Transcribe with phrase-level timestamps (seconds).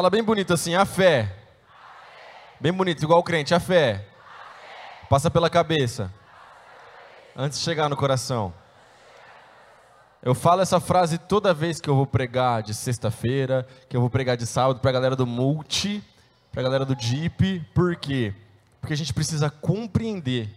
[0.00, 1.30] Fala bem bonito assim, a fé.
[2.58, 4.08] Bem bonito, igual o crente, a fé.
[5.10, 6.10] Passa pela cabeça.
[7.36, 8.50] Antes de chegar no coração.
[10.22, 14.08] Eu falo essa frase toda vez que eu vou pregar de sexta-feira, que eu vou
[14.08, 16.02] pregar de sábado para a galera do Multi,
[16.50, 17.60] para a galera do Jeep.
[17.74, 18.32] Por quê?
[18.80, 20.48] Porque a gente precisa compreender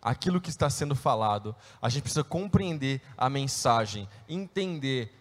[0.00, 1.54] aquilo que está sendo falado.
[1.82, 5.14] A gente precisa compreender a mensagem, entender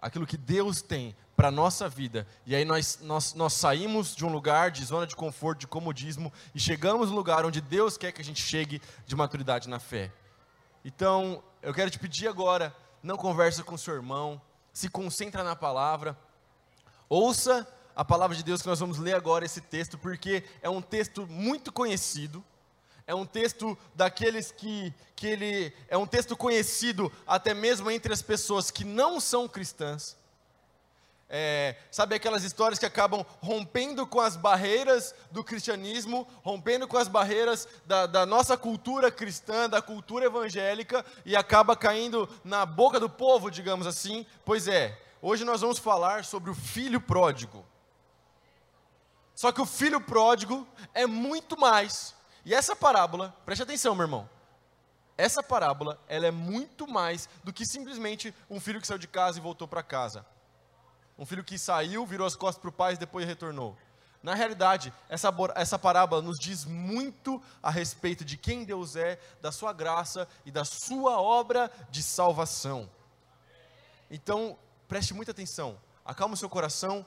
[0.00, 2.26] aquilo que Deus tem para a nossa vida.
[2.44, 6.32] E aí nós, nós, nós saímos de um lugar de zona de conforto, de comodismo,
[6.52, 10.10] e chegamos no lugar onde Deus quer que a gente chegue de maturidade na fé.
[10.84, 12.74] Então, eu quero te pedir agora
[13.04, 14.42] não conversa com seu irmão,
[14.72, 16.18] se concentra na palavra,
[17.08, 17.64] ouça
[17.94, 21.24] a palavra de Deus que nós vamos ler agora esse texto, porque é um texto
[21.28, 22.44] muito conhecido,
[23.06, 28.22] é um texto daqueles que, que ele é um texto conhecido até mesmo entre as
[28.22, 30.17] pessoas que não são cristãs.
[31.30, 37.06] É, sabe aquelas histórias que acabam rompendo com as barreiras do cristianismo, rompendo com as
[37.06, 43.10] barreiras da, da, nossa cultura cristã, da cultura evangélica, e acaba caindo na boca do
[43.10, 44.24] povo, digamos assim?
[44.42, 47.64] Pois é, hoje nós vamos falar sobre o filho pródigo.
[49.34, 54.30] Só que o filho pródigo é muito mais, e essa parábola, preste atenção, meu irmão,
[55.18, 59.38] essa parábola, ela é muito mais do que simplesmente um filho que saiu de casa
[59.38, 60.24] e voltou para casa.
[61.18, 63.76] Um filho que saiu, virou as costas para o pai e depois retornou.
[64.22, 69.50] Na realidade, essa, essa parábola nos diz muito a respeito de quem Deus é, da
[69.50, 72.88] sua graça e da sua obra de salvação.
[74.10, 77.04] Então, preste muita atenção, acalma o seu coração.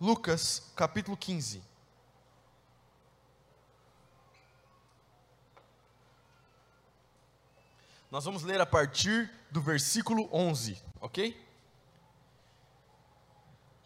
[0.00, 1.62] Lucas, capítulo 15.
[8.10, 11.49] Nós vamos ler a partir do versículo 11, ok?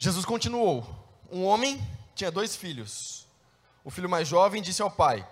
[0.04, 0.84] Jesus continuou:
[1.32, 1.82] Um homem
[2.14, 3.26] tinha dois filhos.
[3.82, 5.26] O filho mais jovem disse ao pai: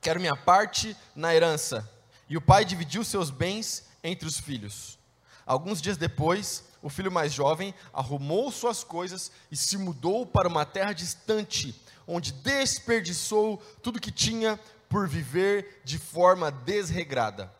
[0.00, 1.86] Quero minha parte na herança.
[2.26, 4.98] E o pai dividiu seus bens entre os filhos.
[5.44, 10.64] Alguns dias depois, o filho mais jovem arrumou suas coisas e se mudou para uma
[10.64, 14.58] terra distante, onde desperdiçou tudo que tinha
[14.88, 17.52] por viver de forma desregrada.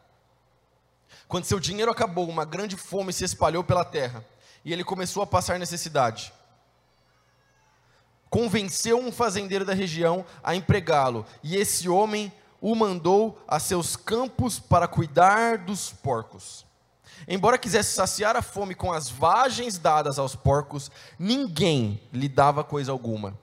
[1.28, 4.24] Quando seu dinheiro acabou, uma grande fome se espalhou pela terra
[4.64, 6.32] e ele começou a passar necessidade.
[8.28, 14.58] Convenceu um fazendeiro da região a empregá-lo, e esse homem o mandou a seus campos
[14.58, 16.64] para cuidar dos porcos.
[17.26, 22.92] Embora quisesse saciar a fome com as vagens dadas aos porcos, ninguém lhe dava coisa
[22.92, 23.38] alguma.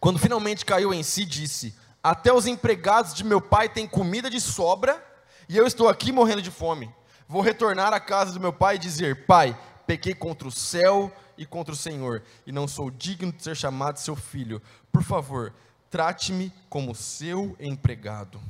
[0.00, 4.40] Quando finalmente caiu em si, disse: Até os empregados de meu pai têm comida de
[4.40, 5.04] sobra,
[5.48, 6.92] e eu estou aqui morrendo de fome.
[7.28, 11.46] Vou retornar à casa do meu pai e dizer: Pai, pequei contra o céu e
[11.46, 14.60] contra o Senhor, e não sou digno de ser chamado seu filho.
[14.90, 15.52] Por favor,
[15.90, 18.40] trate-me como seu empregado.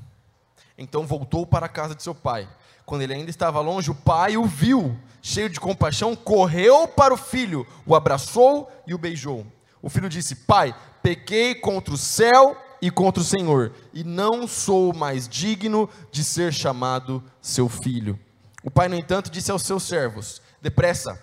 [0.79, 2.49] Então voltou para a casa de seu pai.
[2.85, 7.17] Quando ele ainda estava longe, o pai o viu, cheio de compaixão, correu para o
[7.17, 9.47] filho, o abraçou e o beijou.
[9.83, 14.95] O filho disse: Pai, pequei contra o céu e contra o Senhor, e não sou
[14.95, 18.19] mais digno de ser chamado seu filho.
[18.63, 21.23] O pai, no entanto, disse aos seus servos: Depressa,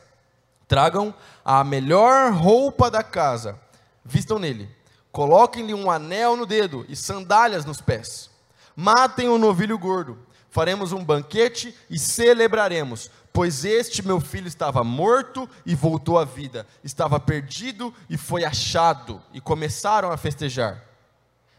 [0.68, 1.14] Tragam
[1.44, 3.60] a melhor roupa da casa,
[4.04, 4.68] vistam nele,
[5.12, 8.30] coloquem-lhe um anel no dedo e sandálias nos pés.
[8.76, 10.18] Matem o um novilho gordo,
[10.50, 16.66] faremos um banquete e celebraremos, pois este meu filho estava morto e voltou à vida,
[16.84, 20.82] estava perdido e foi achado, e começaram a festejar.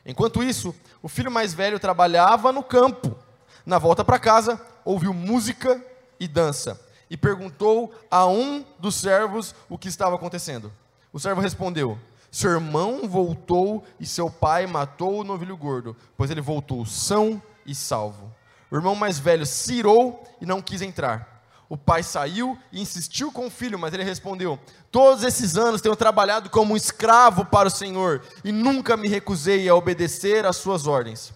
[0.05, 3.17] Enquanto isso, o filho mais velho trabalhava no campo.
[3.65, 5.81] Na volta para casa, ouviu música
[6.19, 6.84] e dança
[7.15, 10.73] e perguntou a um dos servos o que estava acontecendo.
[11.13, 11.97] O servo respondeu:
[12.29, 17.73] Seu irmão voltou e seu pai matou o novilho gordo, pois ele voltou são e
[17.73, 18.35] salvo.
[18.69, 21.45] O irmão mais velho se irou e não quis entrar.
[21.69, 24.59] O pai saiu e insistiu com o filho, mas ele respondeu:
[24.91, 29.69] Todos esses anos tenho trabalhado como um escravo para o Senhor e nunca me recusei
[29.69, 31.33] a obedecer às suas ordens.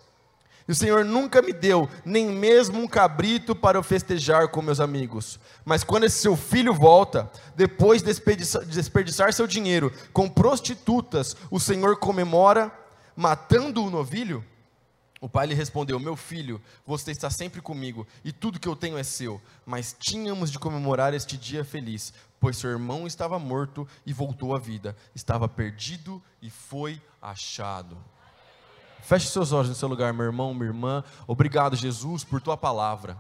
[0.69, 4.81] E o Senhor nunca me deu nem mesmo um cabrito para eu festejar com meus
[4.81, 5.41] amigos.
[5.65, 8.13] Mas quando esse seu filho volta, depois de
[8.67, 12.71] desperdiçar, seu dinheiro com prostitutas, o Senhor comemora
[13.17, 14.45] matando o novilho?
[15.23, 18.99] O pai lhe respondeu: Meu filho, você está sempre comigo e tudo que eu tenho
[18.99, 19.41] é seu.
[19.65, 24.59] Mas tínhamos de comemorar este dia feliz, pois seu irmão estava morto e voltou à
[24.59, 27.97] vida, estava perdido e foi achado.
[29.03, 31.05] Feche seus olhos no seu lugar, meu irmão, minha irmã.
[31.27, 33.17] Obrigado, Jesus, por tua palavra.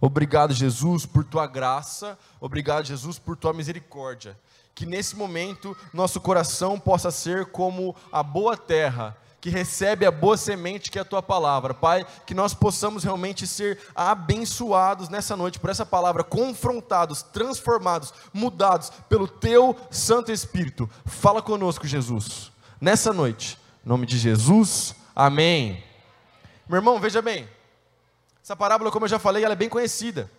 [0.00, 2.18] Obrigado, Jesus, por tua graça.
[2.40, 4.38] Obrigado, Jesus, por tua misericórdia.
[4.74, 10.36] que nesse momento nosso coração possa ser como a boa terra que recebe a boa
[10.36, 11.72] semente que é a tua palavra.
[11.74, 18.90] Pai, que nós possamos realmente ser abençoados nessa noite por essa palavra, confrontados, transformados, mudados
[19.08, 20.88] pelo teu Santo Espírito.
[21.04, 22.50] Fala conosco, Jesus,
[22.80, 23.58] nessa noite.
[23.84, 24.94] Em nome de Jesus,
[25.26, 25.84] amém.
[26.68, 27.48] Meu irmão, veja bem,
[28.42, 30.30] essa parábola, como eu já falei, ela é bem conhecida.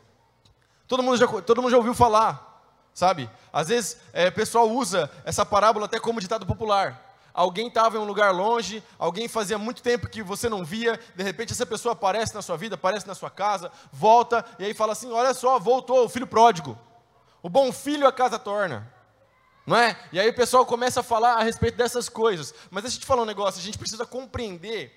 [0.87, 3.29] Todo mundo já, todo mundo já ouviu falar, sabe?
[3.53, 7.09] Às vezes é, o pessoal usa essa parábola até como ditado popular
[7.39, 11.23] alguém estava em um lugar longe, alguém fazia muito tempo que você não via, de
[11.23, 14.91] repente essa pessoa aparece na sua vida, aparece na sua casa, volta e aí fala
[14.91, 16.77] assim: olha só, voltou o filho pródigo.
[17.41, 18.91] O bom filho a casa torna.
[19.69, 19.95] Não é?
[20.11, 22.55] E aí o pessoal começa a falar a respeito dessas coisas.
[22.71, 24.91] Mas deixa eu te falar um negócio, a gente precisa compreender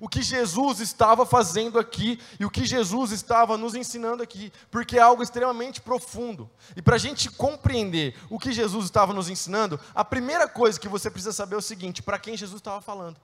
[0.00, 4.98] o que Jesus estava fazendo aqui e o que Jesus estava nos ensinando aqui, porque
[4.98, 6.50] é algo extremamente profundo.
[6.74, 10.88] E para a gente compreender o que Jesus estava nos ensinando, a primeira coisa que
[10.88, 13.16] você precisa saber é o seguinte: para quem Jesus estava falando.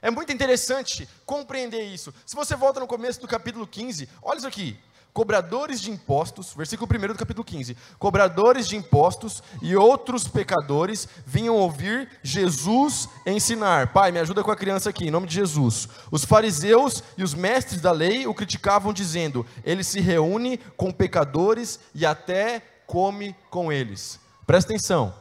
[0.00, 2.14] É muito interessante compreender isso.
[2.24, 4.78] Se você volta no começo do capítulo 15, olha isso aqui
[5.12, 11.56] cobradores de impostos, versículo 1 do capítulo 15: cobradores de impostos e outros pecadores vinham
[11.56, 13.92] ouvir Jesus ensinar.
[13.92, 15.88] Pai, me ajuda com a criança aqui, em nome de Jesus.
[16.10, 21.80] Os fariseus e os mestres da lei o criticavam, dizendo: ele se reúne com pecadores
[21.94, 24.18] e até come com eles.
[24.46, 25.14] Presta atenção.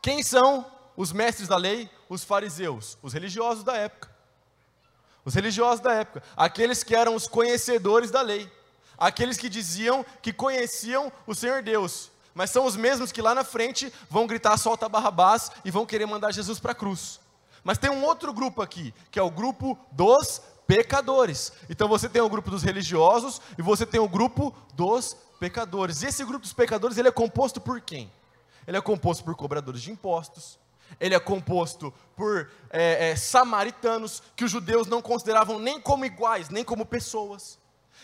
[0.00, 0.66] Quem são
[0.96, 1.88] os mestres da lei?
[2.08, 4.10] Os fariseus, os religiosos da época.
[5.24, 8.50] Os religiosos da época, aqueles que eram os conhecedores da lei
[8.98, 13.44] aqueles que diziam que conheciam o Senhor Deus, mas são os mesmos que lá na
[13.44, 17.20] frente vão gritar solta Barrabás e vão querer mandar Jesus para a cruz.
[17.64, 21.52] Mas tem um outro grupo aqui, que é o grupo dos pecadores.
[21.68, 26.02] Então você tem o grupo dos religiosos e você tem o grupo dos pecadores.
[26.02, 28.10] E esse grupo dos pecadores ele é composto por quem?
[28.66, 30.58] Ele é composto por cobradores de impostos.
[31.00, 36.48] Ele é composto por é, é, samaritanos que os judeus não consideravam nem como iguais,
[36.48, 37.58] nem como pessoas.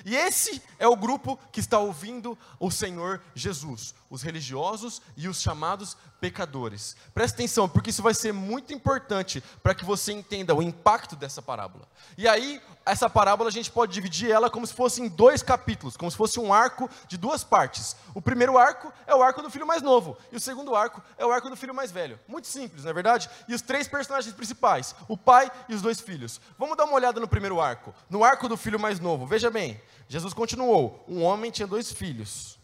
[0.05, 5.41] E esse é o grupo que está ouvindo o Senhor Jesus, os religiosos e os
[5.41, 6.97] chamados pecadores.
[7.15, 11.41] Presta atenção, porque isso vai ser muito importante para que você entenda o impacto dessa
[11.41, 11.87] parábola.
[12.17, 15.97] E aí, essa parábola a gente pode dividir ela como se fosse em dois capítulos,
[15.97, 17.97] como se fosse um arco de duas partes.
[18.15, 21.25] O primeiro arco é o arco do filho mais novo, e o segundo arco é
[21.25, 22.19] o arco do filho mais velho.
[22.27, 23.29] Muito simples, não é verdade?
[23.47, 26.41] E os três personagens principais, o pai e os dois filhos.
[26.59, 29.27] Vamos dar uma olhada no primeiro arco, no arco do filho mais novo.
[29.27, 32.58] Veja bem, Jesus continuou: um homem tinha dois filhos.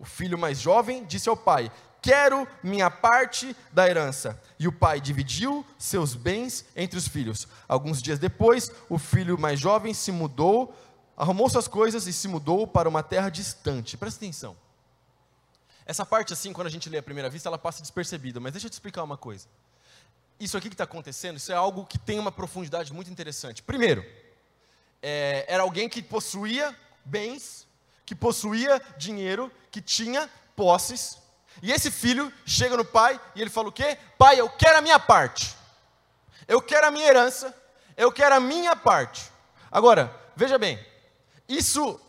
[0.00, 1.70] O filho mais jovem disse ao pai:
[2.00, 4.40] Quero minha parte da herança.
[4.58, 7.46] E o pai dividiu seus bens entre os filhos.
[7.68, 10.74] Alguns dias depois, o filho mais jovem se mudou,
[11.14, 13.98] arrumou suas coisas e se mudou para uma terra distante.
[13.98, 14.56] Presta atenção.
[15.84, 18.40] Essa parte, assim, quando a gente lê à primeira vista, ela passa despercebida.
[18.40, 19.46] Mas deixa eu te explicar uma coisa.
[20.38, 23.62] Isso aqui que está acontecendo, isso é algo que tem uma profundidade muito interessante.
[23.62, 24.02] Primeiro,
[25.02, 26.74] é, era alguém que possuía
[27.04, 27.66] bens,
[28.10, 31.16] que possuía dinheiro, que tinha posses.
[31.62, 33.96] E esse filho chega no pai e ele fala o quê?
[34.18, 35.54] Pai, eu quero a minha parte.
[36.48, 37.56] Eu quero a minha herança.
[37.96, 39.30] Eu quero a minha parte.
[39.70, 40.84] Agora, veja bem,
[41.48, 42.00] isso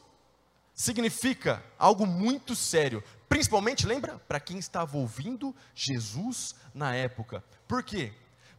[0.74, 3.04] significa algo muito sério.
[3.30, 7.44] Principalmente, lembra, para quem estava ouvindo Jesus na época.
[7.68, 8.12] Por quê?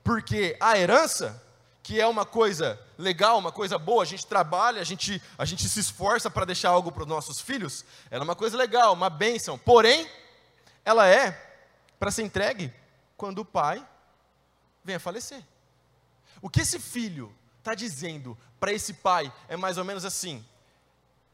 [0.04, 1.42] Porque a herança
[1.82, 5.68] que é uma coisa legal, uma coisa boa, a gente trabalha, a gente, a gente
[5.68, 9.10] se esforça para deixar algo para os nossos filhos, ela é uma coisa legal, uma
[9.10, 9.58] bênção.
[9.58, 10.08] Porém,
[10.84, 11.32] ela é
[11.98, 12.72] para ser entregue
[13.16, 13.84] quando o pai
[14.84, 15.42] vem a falecer.
[16.40, 20.44] O que esse filho está dizendo para esse pai é mais ou menos assim: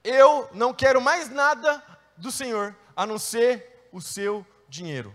[0.03, 1.83] eu não quero mais nada
[2.17, 5.15] do Senhor a não ser o seu dinheiro.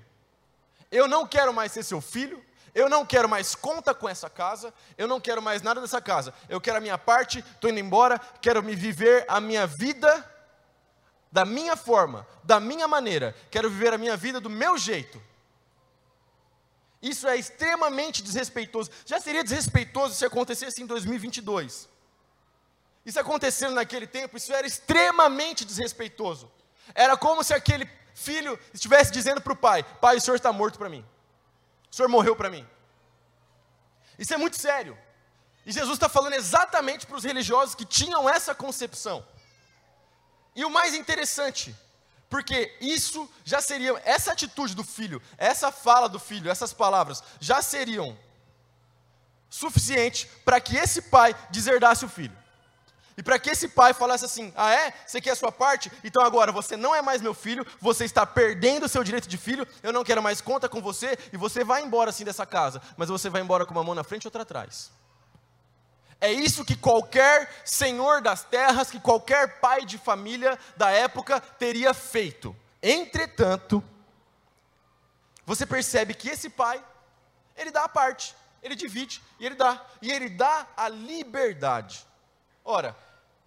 [0.92, 4.74] Eu não quero mais ser seu filho, eu não quero mais conta com essa casa,
[4.98, 6.34] eu não quero mais nada dessa casa.
[6.50, 10.30] Eu quero a minha parte, estou indo embora, quero me viver a minha vida
[11.32, 13.36] da minha forma, da minha maneira.
[13.52, 15.22] Quero viver a minha vida do meu jeito.
[17.02, 18.90] Isso é extremamente desrespeitoso.
[19.06, 21.90] Já seria desrespeitoso se acontecesse em 2022.
[23.06, 26.50] Isso acontecendo naquele tempo, isso era extremamente desrespeitoso.
[26.96, 30.80] Era como se aquele filho estivesse dizendo para o pai: Pai, o senhor está morto
[30.80, 31.06] para mim.
[31.94, 32.68] O Senhor morreu para mim.
[34.18, 34.98] Isso é muito sério.
[35.64, 39.24] E Jesus está falando exatamente para os religiosos que tinham essa concepção.
[40.56, 41.76] E o mais interessante,
[42.32, 47.62] porque isso já seria, essa atitude do filho, essa fala do filho, essas palavras, já
[47.62, 48.18] seriam
[49.48, 52.36] suficiente para que esse pai deserdasse o filho.
[53.18, 54.94] E para que esse pai falasse assim: ah, é?
[55.06, 55.92] Você quer a sua parte?
[56.04, 59.38] Então agora você não é mais meu filho, você está perdendo o seu direito de
[59.38, 62.82] filho, eu não quero mais conta com você, e você vai embora assim dessa casa,
[62.98, 64.92] mas você vai embora com uma mão na frente e outra atrás.
[66.20, 71.94] É isso que qualquer senhor das terras, que qualquer pai de família da época teria
[71.94, 72.56] feito.
[72.82, 73.84] Entretanto,
[75.46, 76.82] você percebe que esse pai,
[77.58, 82.08] ele dá a parte, ele divide e ele dá, e ele dá a liberdade.
[82.64, 82.96] Ora,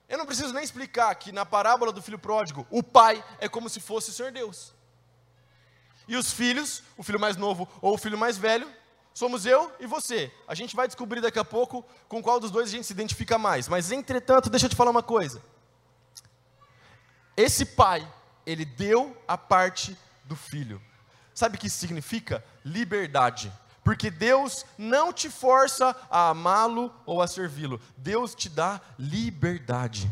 [0.08, 3.68] eu não preciso nem explicar que na parábola do filho pródigo, o pai é como
[3.68, 4.72] se fosse o Senhor Deus.
[6.06, 8.70] E os filhos, o filho mais novo ou o filho mais velho,
[9.12, 10.32] somos eu e você.
[10.46, 13.36] A gente vai descobrir daqui a pouco com qual dos dois a gente se identifica
[13.36, 13.66] mais.
[13.66, 15.42] Mas entretanto, deixa eu te falar uma coisa.
[17.36, 18.06] Esse pai,
[18.46, 20.80] ele deu a parte do filho.
[21.34, 22.44] Sabe o que isso significa?
[22.64, 23.52] Liberdade.
[23.86, 27.80] Porque Deus não te força a amá-lo ou a servi-lo.
[27.96, 30.10] Deus te dá liberdade.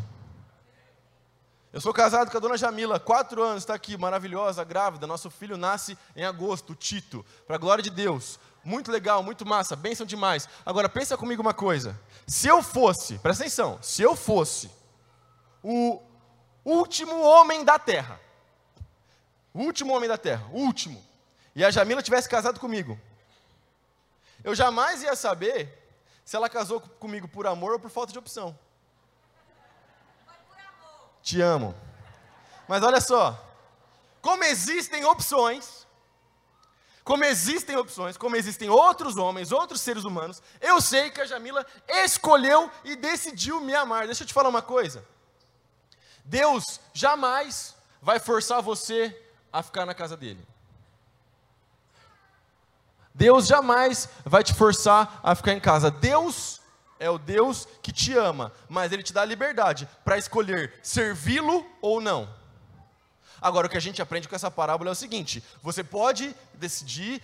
[1.73, 5.05] Eu sou casado com a dona Jamila, quatro anos, está aqui, maravilhosa, grávida.
[5.05, 8.39] Nosso filho nasce em agosto, Tito, para a glória de Deus.
[8.63, 10.47] Muito legal, muito massa, bênção demais.
[10.65, 11.99] Agora pensa comigo uma coisa.
[12.25, 14.71] Se eu fosse, presta atenção, se eu fosse
[15.61, 16.01] o
[16.63, 18.21] último homem da terra,
[19.53, 21.03] o último homem da terra, o último,
[21.53, 22.97] e a Jamila tivesse casado comigo,
[24.45, 25.75] eu jamais ia saber
[26.23, 28.57] se ela casou comigo por amor ou por falta de opção.
[31.23, 31.75] Te amo.
[32.67, 33.43] Mas olha só,
[34.21, 35.87] como existem opções,
[37.03, 41.65] como existem opções, como existem outros homens, outros seres humanos, eu sei que a Jamila
[41.87, 44.05] escolheu e decidiu me amar.
[44.05, 45.03] Deixa eu te falar uma coisa.
[46.23, 49.19] Deus jamais vai forçar você
[49.51, 50.47] a ficar na casa dele.
[53.15, 55.89] Deus jamais vai te forçar a ficar em casa.
[55.89, 56.61] Deus
[56.99, 61.65] é o Deus que te ama, mas Ele te dá a liberdade para escolher servi-lo
[61.81, 62.27] ou não.
[63.41, 67.21] Agora, o que a gente aprende com essa parábola é o seguinte: você pode decidir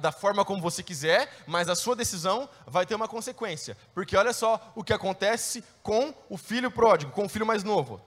[0.00, 3.76] da forma como você quiser, mas a sua decisão vai ter uma consequência.
[3.94, 8.00] Porque olha só o que acontece com o filho pródigo, com o filho mais novo.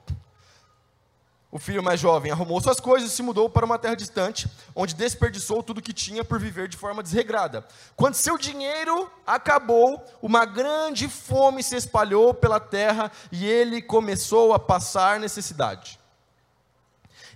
[1.55, 4.45] O filho mais jovem arrumou suas coisas e se mudou para uma terra distante,
[4.75, 7.65] onde desperdiçou tudo que tinha por viver de forma desregrada.
[7.95, 14.59] Quando seu dinheiro acabou, uma grande fome se espalhou pela terra e ele começou a
[14.59, 15.97] passar necessidade.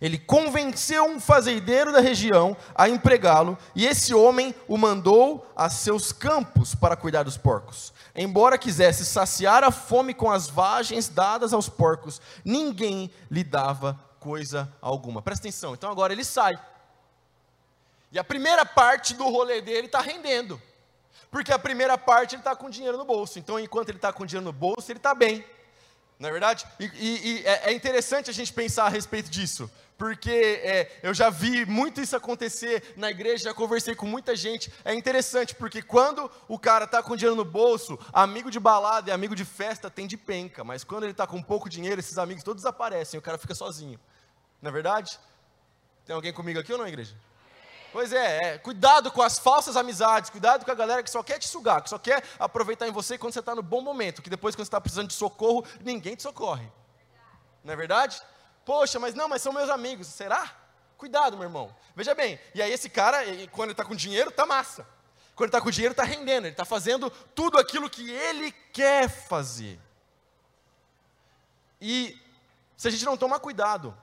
[0.01, 6.11] Ele convenceu um fazendeiro da região a empregá-lo, e esse homem o mandou a seus
[6.11, 7.93] campos para cuidar dos porcos.
[8.13, 14.71] Embora quisesse saciar a fome com as vagens dadas aos porcos, ninguém lhe dava coisa
[14.81, 15.21] alguma.
[15.21, 15.73] Presta atenção.
[15.73, 16.59] Então agora ele sai.
[18.11, 20.61] E a primeira parte do rolê dele está rendendo.
[21.31, 23.37] Porque a primeira parte ele está com dinheiro no bolso.
[23.37, 25.45] Então, enquanto ele está com dinheiro no bolso, ele está bem.
[26.17, 26.65] Não é verdade?
[26.79, 29.69] E, e, e, é, é interessante a gente pensar a respeito disso.
[29.99, 30.31] Porque
[30.63, 34.71] é, eu já vi muito isso acontecer na igreja, já conversei com muita gente.
[34.85, 39.13] É interessante, porque quando o cara está com dinheiro no bolso, amigo de balada e
[39.13, 40.63] amigo de festa tem de penca.
[40.63, 43.99] Mas quando ele está com pouco dinheiro, esses amigos todos desaparecem, o cara fica sozinho.
[44.61, 45.19] Não é verdade?
[46.05, 47.13] Tem alguém comigo aqui ou não, igreja?
[47.91, 51.39] Pois é, é, cuidado com as falsas amizades, cuidado com a galera que só quer
[51.39, 54.29] te sugar, que só quer aproveitar em você quando você está no bom momento, que
[54.29, 56.71] depois quando você está precisando de socorro, ninguém te socorre.
[57.65, 58.21] Não é verdade?
[58.69, 60.05] Poxa, mas não, mas são meus amigos.
[60.05, 60.55] Será?
[60.95, 61.75] Cuidado, meu irmão.
[61.95, 63.17] Veja bem, e aí esse cara,
[63.49, 64.85] quando ele está com dinheiro, tá massa.
[65.33, 69.09] Quando ele está com dinheiro, está rendendo, ele está fazendo tudo aquilo que ele quer
[69.09, 69.79] fazer.
[71.81, 72.15] E
[72.77, 73.97] se a gente não tomar cuidado,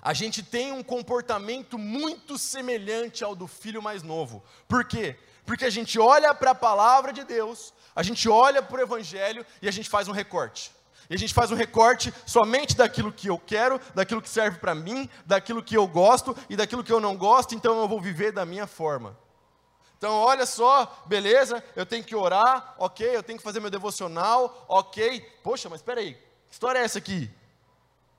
[0.00, 4.42] a gente tem um comportamento muito semelhante ao do filho mais novo.
[4.66, 5.18] Por quê?
[5.44, 9.44] Porque a gente olha para a palavra de Deus, a gente olha para o Evangelho
[9.60, 10.74] e a gente faz um recorte.
[11.08, 14.74] E a gente faz um recorte somente daquilo que eu quero, daquilo que serve para
[14.74, 18.32] mim, daquilo que eu gosto e daquilo que eu não gosto, então eu vou viver
[18.32, 19.16] da minha forma.
[19.98, 24.66] Então, olha só, beleza, eu tenho que orar, ok, eu tenho que fazer meu devocional,
[24.68, 25.20] ok.
[25.42, 27.30] Poxa, mas espera aí, que história é essa aqui?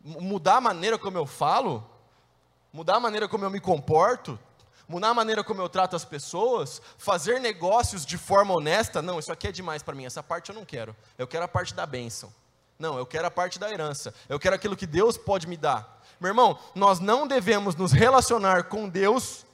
[0.07, 1.85] mudar a maneira como eu falo,
[2.71, 4.39] mudar a maneira como eu me comporto,
[4.87, 9.31] mudar a maneira como eu trato as pessoas, fazer negócios de forma honesta, não, isso
[9.31, 10.95] aqui é demais para mim, essa parte eu não quero.
[11.17, 12.33] Eu quero a parte da bênção.
[12.79, 14.13] Não, eu quero a parte da herança.
[14.29, 16.01] Eu quero aquilo que Deus pode me dar.
[16.19, 19.45] Meu irmão, nós não devemos nos relacionar com Deus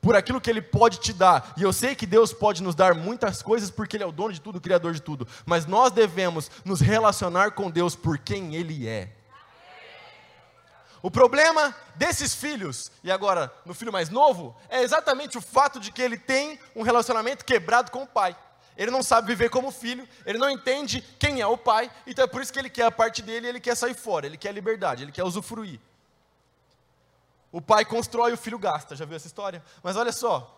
[0.00, 1.52] por aquilo que Ele pode te dar.
[1.56, 4.32] E eu sei que Deus pode nos dar muitas coisas porque Ele é o dono
[4.32, 5.26] de tudo, o Criador de tudo.
[5.44, 9.12] Mas nós devemos nos relacionar com Deus por quem Ele é.
[11.00, 15.92] O problema desses filhos, e agora no filho mais novo, é exatamente o fato de
[15.92, 18.36] que ele tem um relacionamento quebrado com o pai.
[18.78, 22.28] Ele não sabe viver como filho, ele não entende quem é o pai, então é
[22.28, 25.02] por isso que ele quer a parte dele, ele quer sair fora, ele quer liberdade,
[25.02, 25.80] ele quer usufruir.
[27.50, 29.64] O pai constrói, o filho gasta, já viu essa história?
[29.82, 30.54] Mas olha só.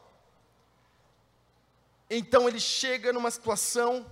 [2.11, 4.05] Então ele chega numa situação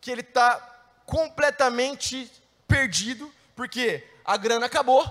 [0.00, 0.60] que ele está
[1.04, 2.30] completamente
[2.68, 5.02] perdido, porque a grana acabou.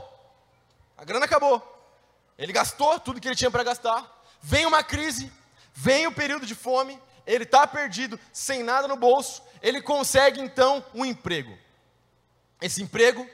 [0.98, 1.62] A grana acabou.
[2.38, 4.24] Ele gastou tudo que ele tinha para gastar.
[4.42, 5.30] Vem uma crise,
[5.74, 9.42] vem o período de fome, ele está perdido, sem nada no bolso.
[9.62, 11.58] Ele consegue então um emprego.
[12.62, 13.28] Esse emprego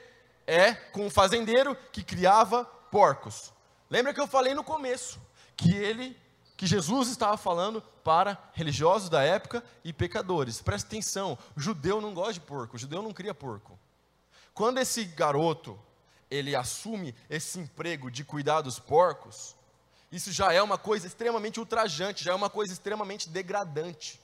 [0.46, 3.52] é com um fazendeiro que criava porcos.
[3.90, 5.20] Lembra que eu falei no começo
[5.56, 6.16] que ele,
[6.56, 10.62] que Jesus estava falando para religiosos da época e pecadores.
[10.62, 13.78] Presta atenção, judeu não gosta de porco, judeu não cria porco.
[14.54, 15.78] Quando esse garoto
[16.30, 19.57] ele assume esse emprego de cuidar dos porcos,
[20.12, 24.20] isso já é uma coisa extremamente ultrajante, já é uma coisa extremamente degradante.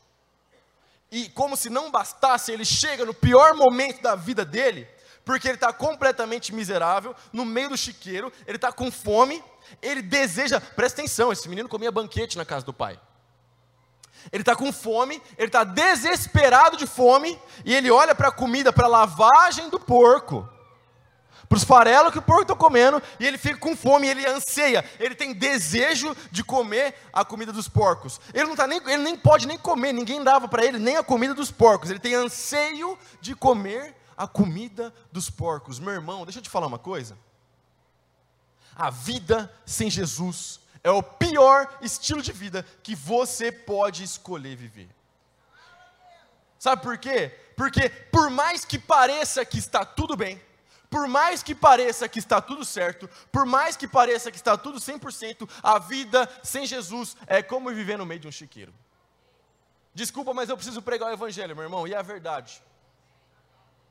[1.12, 4.88] E como se não bastasse, ele chega no pior momento da vida dele,
[5.26, 9.44] porque ele está completamente miserável, no meio do chiqueiro, ele está com fome,
[9.82, 13.00] ele deseja, presta atenção, esse menino comia banquete na casa do pai.
[14.32, 18.72] Ele está com fome, ele está desesperado de fome, e ele olha para a comida,
[18.72, 20.50] para a lavagem do porco,
[21.48, 24.84] para os farelos que o porco está comendo, e ele fica com fome, ele anseia,
[25.00, 28.20] ele tem desejo de comer a comida dos porcos.
[28.34, 31.04] Ele não tá nem, ele nem pode nem comer, ninguém dava para ele nem a
[31.04, 31.90] comida dos porcos.
[31.90, 35.80] Ele tem anseio de comer a comida dos porcos.
[35.80, 37.18] Meu irmão, deixa eu te falar uma coisa.
[38.76, 44.90] A vida sem Jesus é o pior estilo de vida que você pode escolher viver.
[46.58, 47.30] Sabe por quê?
[47.56, 50.42] Porque por mais que pareça que está tudo bem,
[50.94, 54.78] por mais que pareça que está tudo certo, por mais que pareça que está tudo
[54.78, 58.72] 100%, a vida sem Jesus é como viver no meio de um chiqueiro.
[59.92, 62.62] Desculpa, mas eu preciso pregar o evangelho, meu irmão, e é a verdade.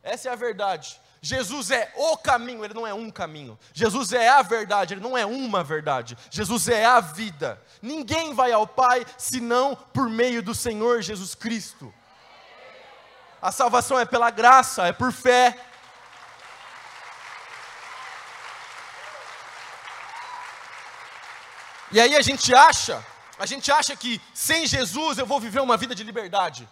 [0.00, 1.00] Essa é a verdade.
[1.20, 3.58] Jesus é o caminho, ele não é um caminho.
[3.72, 6.16] Jesus é a verdade, ele não é uma verdade.
[6.30, 7.60] Jesus é a vida.
[7.82, 11.92] Ninguém vai ao Pai senão por meio do Senhor Jesus Cristo.
[13.40, 15.58] A salvação é pela graça, é por fé.
[21.92, 23.04] E aí a gente acha,
[23.38, 26.68] a gente acha que sem Jesus eu vou viver uma vida de liberdade.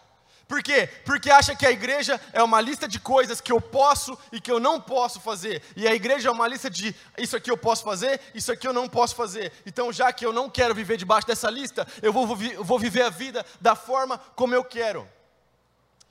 [0.49, 0.89] Por quê?
[1.05, 4.51] Porque acha que a igreja é uma lista de coisas que eu posso e que
[4.51, 5.63] eu não posso fazer.
[5.77, 8.73] E a igreja é uma lista de isso aqui eu posso fazer, isso aqui eu
[8.73, 9.53] não posso fazer.
[9.65, 13.11] Então, já que eu não quero viver debaixo dessa lista, eu vou, vou viver a
[13.11, 15.09] vida da forma como eu quero.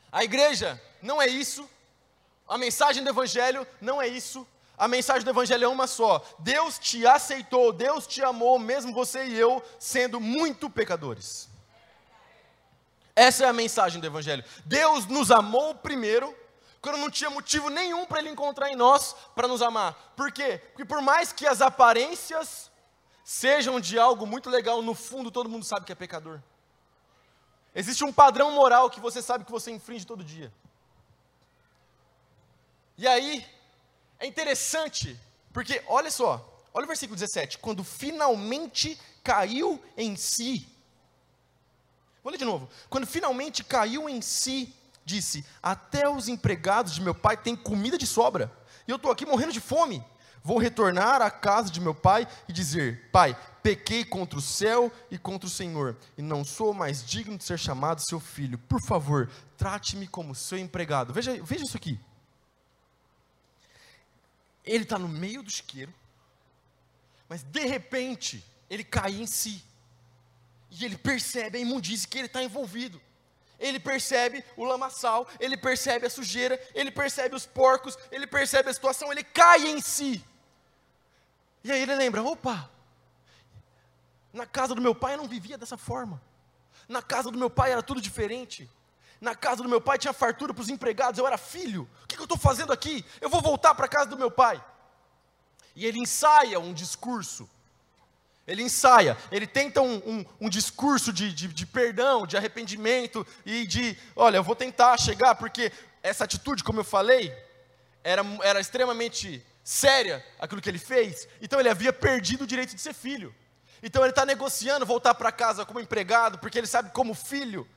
[0.10, 1.70] A igreja não é isso.
[2.48, 4.48] A mensagem do evangelho não é isso.
[4.80, 6.26] A mensagem do evangelho é uma só.
[6.40, 11.50] Deus te aceitou, Deus te amou, mesmo você e eu sendo muito pecadores.
[13.20, 14.46] Essa é a mensagem do Evangelho.
[14.64, 16.34] Deus nos amou primeiro,
[16.80, 20.14] quando não tinha motivo nenhum para Ele encontrar em nós para nos amar.
[20.16, 20.62] Por quê?
[20.70, 22.72] Porque por mais que as aparências
[23.22, 26.40] sejam de algo muito legal, no fundo todo mundo sabe que é pecador.
[27.76, 30.50] Existe um padrão moral que você sabe que você infringe todo dia.
[32.98, 33.46] E aí,
[34.20, 35.20] é interessante,
[35.54, 40.68] porque olha só, olha o versículo 17: quando finalmente caiu em si,
[42.24, 42.70] Vou ler de novo.
[42.90, 44.74] Quando finalmente caiu em si,
[45.06, 48.52] disse: Até os empregados de meu pai têm comida de sobra,
[48.88, 50.04] e eu estou aqui morrendo de fome.
[50.42, 55.18] Vou retornar à casa de meu pai e dizer: Pai, pequei contra o céu e
[55.18, 58.58] contra o Senhor, e não sou mais digno de ser chamado seu filho.
[58.58, 61.14] Por favor, trate-me como seu empregado.
[61.14, 62.00] Veja, veja isso aqui.
[64.70, 65.92] Ele está no meio do isqueiro,
[67.28, 69.64] mas de repente ele cai em si.
[70.70, 73.02] E ele percebe a imundície que ele está envolvido.
[73.60, 78.74] Ele percebe o lamaçal, ele percebe a sujeira, ele percebe os porcos, ele percebe a
[78.74, 80.24] situação, ele cai em si.
[81.64, 82.70] E aí ele lembra: opa,
[84.32, 86.22] na casa do meu pai eu não vivia dessa forma.
[86.88, 88.70] Na casa do meu pai era tudo diferente.
[89.20, 91.88] Na casa do meu pai tinha fartura para os empregados, eu era filho.
[92.04, 93.06] O que, que eu estou fazendo aqui?
[93.20, 94.64] Eu vou voltar para a casa do meu pai.
[95.76, 97.50] E ele ensaia um discurso
[98.50, 103.68] ele ensaia, ele tenta um, um, um discurso de, de, de, perdão, de arrependimento e
[103.68, 107.32] de, olha, eu vou tentar chegar, porque essa atitude, como eu falei,
[108.04, 112.82] era, era extremamente séria, aquilo que ele fez, então ele havia perdido o direito de
[112.82, 113.36] ser filho.
[113.84, 117.68] Então ele está negociando voltar para casa como empregado, porque ele sabe como filho,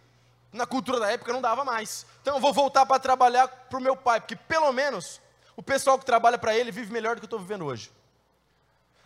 [0.52, 2.06] na cultura da época não dava mais.
[2.20, 5.20] Então eu vou voltar para trabalhar para o meu pai, porque pelo menos
[5.56, 7.90] o pessoal que trabalha para ele vive melhor do que eu estou vivendo hoje.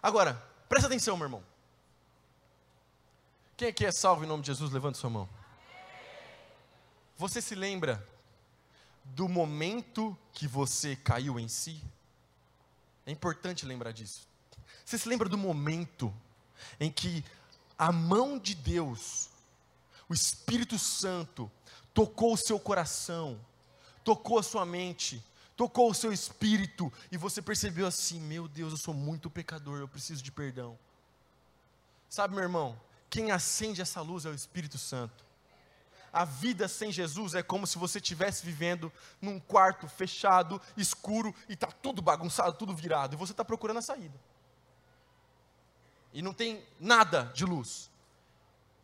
[0.03, 1.43] Agora, presta atenção, meu irmão.
[3.57, 4.71] Quem aqui é salvo em nome de Jesus?
[4.71, 5.29] Levante sua mão.
[7.17, 8.07] Você se lembra
[9.05, 11.83] do momento que você caiu em si?
[13.07, 14.29] É importante lembrar disso.
[14.85, 16.13] Você se lembra do momento
[16.79, 17.25] em que
[17.79, 19.31] a mão de Deus,
[20.09, 21.51] o Espírito Santo,
[21.93, 23.41] tocou o seu coração,
[24.05, 25.25] tocou a sua mente,
[25.57, 29.89] tocou o seu espírito, e você percebeu assim: meu Deus, eu sou muito pecador, eu
[29.89, 30.79] preciso de perdão.
[32.09, 32.79] Sabe, meu irmão,
[33.11, 35.25] quem acende essa luz é o Espírito Santo.
[36.13, 38.91] A vida sem Jesus é como se você estivesse vivendo
[39.21, 43.83] num quarto fechado, escuro, e está tudo bagunçado, tudo virado, e você está procurando a
[43.83, 44.19] saída.
[46.15, 47.91] E não tem nada de luz.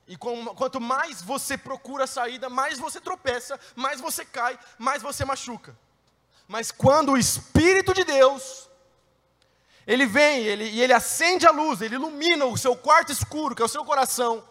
[0.07, 5.25] E quanto mais você procura a saída, mais você tropeça, mais você cai, mais você
[5.25, 5.77] machuca.
[6.49, 8.69] Mas quando o Espírito de Deus,
[9.87, 13.63] ele vem ele, e ele acende a luz, ele ilumina o seu quarto escuro, que
[13.63, 14.47] é o seu coração,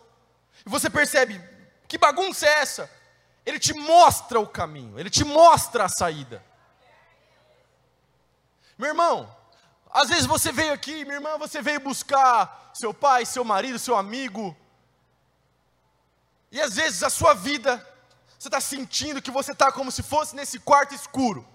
[0.66, 1.42] e você percebe,
[1.88, 2.90] que bagunça é essa?
[3.46, 6.44] Ele te mostra o caminho, ele te mostra a saída.
[8.78, 9.36] Meu irmão,
[9.90, 13.96] às vezes você veio aqui, minha irmã, você veio buscar seu pai, seu marido, seu
[13.98, 14.56] amigo,
[16.52, 17.86] e às vezes a sua vida,
[18.38, 21.48] você está sentindo que você está como se fosse nesse quarto escuro,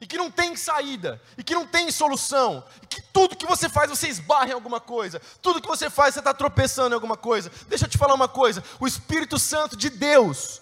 [0.00, 3.68] e que não tem saída, e que não tem solução, e que tudo que você
[3.68, 7.16] faz você esbarra em alguma coisa, tudo que você faz você está tropeçando em alguma
[7.16, 7.50] coisa.
[7.66, 10.60] Deixa eu te falar uma coisa: o Espírito Santo de Deus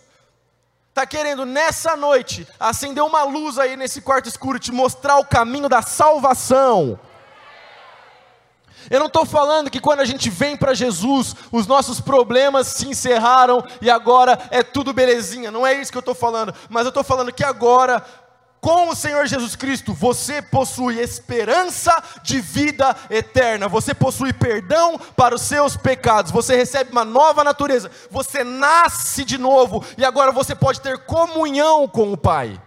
[0.88, 5.68] está querendo nessa noite acender uma luz aí nesse quarto escuro, te mostrar o caminho
[5.68, 6.98] da salvação.
[8.90, 12.88] Eu não estou falando que quando a gente vem para Jesus, os nossos problemas se
[12.88, 15.50] encerraram e agora é tudo belezinha.
[15.50, 16.54] Não é isso que eu estou falando.
[16.68, 18.04] Mas eu estou falando que agora
[18.64, 25.34] com o Senhor Jesus Cristo, você possui esperança de vida eterna, você possui perdão para
[25.34, 30.54] os seus pecados, você recebe uma nova natureza, você nasce de novo e agora você
[30.54, 32.58] pode ter comunhão com o Pai.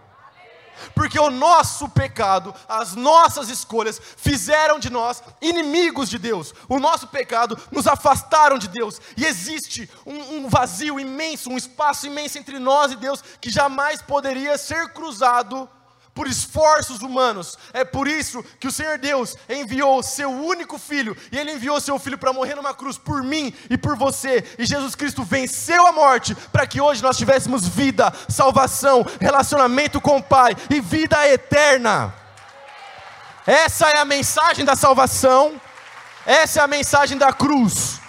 [0.94, 6.54] Porque o nosso pecado, as nossas escolhas, fizeram de nós inimigos de Deus.
[6.68, 9.00] O nosso pecado nos afastaram de Deus.
[9.16, 14.02] E existe um, um vazio imenso, um espaço imenso entre nós e Deus que jamais
[14.02, 15.68] poderia ser cruzado
[16.18, 17.56] por esforços humanos.
[17.72, 21.76] É por isso que o Senhor Deus enviou o seu único filho, e ele enviou
[21.76, 24.44] o seu filho para morrer numa cruz por mim e por você.
[24.58, 30.16] E Jesus Cristo venceu a morte para que hoje nós tivéssemos vida, salvação, relacionamento com
[30.16, 32.12] o Pai e vida eterna.
[33.46, 35.60] Essa é a mensagem da salvação.
[36.26, 38.00] Essa é a mensagem da cruz.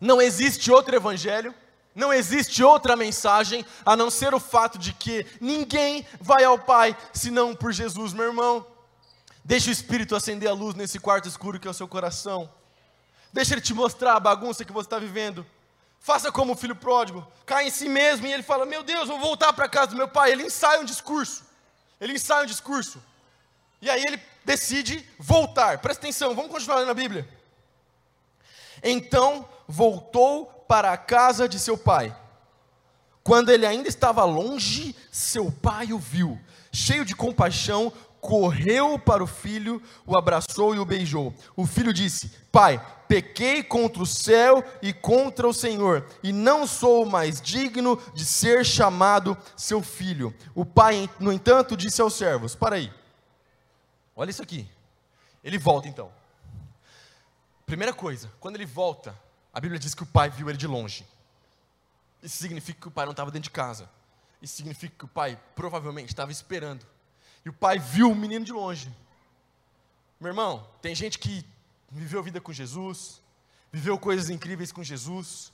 [0.00, 1.54] Não existe outro evangelho
[1.96, 6.94] não existe outra mensagem a não ser o fato de que ninguém vai ao Pai
[7.10, 8.66] senão por Jesus, meu irmão.
[9.42, 12.52] Deixa o Espírito acender a luz nesse quarto escuro que é o seu coração.
[13.32, 15.46] Deixa ele te mostrar a bagunça que você está vivendo.
[15.98, 19.18] Faça como o filho pródigo, cai em si mesmo e ele fala: Meu Deus, vou
[19.18, 20.32] voltar para casa do meu pai.
[20.32, 21.44] Ele ensaia um discurso.
[21.98, 23.02] Ele ensaia um discurso.
[23.80, 25.78] E aí ele decide voltar.
[25.78, 27.26] Presta atenção, vamos continuar lendo a Bíblia.
[28.82, 32.16] Então voltou para a casa de seu pai.
[33.22, 36.38] Quando ele ainda estava longe, seu pai o viu.
[36.70, 41.34] Cheio de compaixão, correu para o filho, o abraçou e o beijou.
[41.56, 47.06] O filho disse: Pai, pequei contra o céu e contra o Senhor, e não sou
[47.06, 50.34] mais digno de ser chamado seu filho.
[50.54, 52.92] O pai, no entanto, disse aos servos: Para aí,
[54.14, 54.68] olha isso aqui.
[55.42, 56.10] Ele volta então.
[57.64, 59.14] Primeira coisa, quando ele volta,
[59.56, 61.06] a Bíblia diz que o pai viu ele de longe.
[62.22, 63.88] Isso significa que o pai não estava dentro de casa.
[64.42, 66.86] Isso significa que o pai provavelmente estava esperando.
[67.42, 68.94] E o pai viu o menino de longe.
[70.20, 71.42] Meu irmão, tem gente que
[71.90, 73.22] viveu vida com Jesus,
[73.72, 75.50] viveu coisas incríveis com Jesus,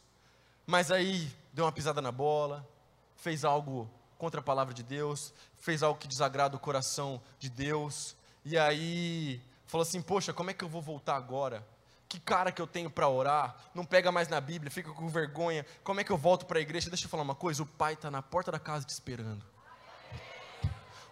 [0.66, 2.68] mas aí deu uma pisada na bola,
[3.14, 3.88] fez algo
[4.18, 9.40] contra a palavra de Deus, fez algo que desagrada o coração de Deus, e aí
[9.64, 11.64] falou assim: Poxa, como é que eu vou voltar agora?
[12.12, 15.64] Que cara que eu tenho para orar, não pega mais na Bíblia, fica com vergonha,
[15.82, 16.90] como é que eu volto para a igreja?
[16.90, 19.42] Deixa eu falar uma coisa: o pai está na porta da casa te esperando.